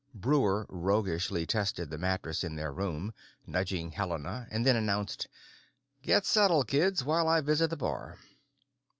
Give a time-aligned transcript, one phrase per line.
[0.15, 3.13] Breuer roguishly tested the mattress in their room,
[3.45, 5.27] nudging Helena, and then announced,
[6.01, 8.17] "Get settled, kids, while I visit the bar."